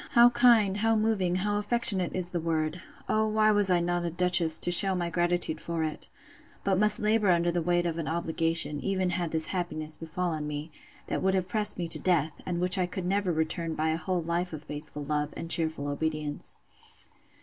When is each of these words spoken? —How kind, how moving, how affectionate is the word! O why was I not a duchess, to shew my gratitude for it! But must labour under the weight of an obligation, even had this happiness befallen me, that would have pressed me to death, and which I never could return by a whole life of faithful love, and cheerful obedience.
—How 0.13 0.31
kind, 0.31 0.77
how 0.77 0.95
moving, 0.95 1.35
how 1.35 1.59
affectionate 1.59 2.15
is 2.15 2.31
the 2.31 2.39
word! 2.39 2.81
O 3.07 3.27
why 3.27 3.51
was 3.51 3.69
I 3.69 3.79
not 3.79 4.03
a 4.03 4.09
duchess, 4.09 4.57
to 4.57 4.71
shew 4.71 4.95
my 4.95 5.11
gratitude 5.11 5.61
for 5.61 5.83
it! 5.83 6.09
But 6.63 6.79
must 6.79 6.97
labour 6.97 7.29
under 7.29 7.51
the 7.51 7.61
weight 7.61 7.85
of 7.85 7.99
an 7.99 8.07
obligation, 8.07 8.79
even 8.83 9.11
had 9.11 9.29
this 9.29 9.45
happiness 9.53 9.97
befallen 9.97 10.47
me, 10.47 10.71
that 11.05 11.21
would 11.21 11.35
have 11.35 11.47
pressed 11.47 11.77
me 11.77 11.87
to 11.89 11.99
death, 11.99 12.41
and 12.47 12.59
which 12.59 12.79
I 12.79 12.89
never 12.95 13.29
could 13.31 13.37
return 13.37 13.75
by 13.75 13.89
a 13.89 13.97
whole 13.97 14.23
life 14.23 14.53
of 14.53 14.63
faithful 14.63 15.03
love, 15.03 15.35
and 15.37 15.51
cheerful 15.51 15.87
obedience. 15.87 16.57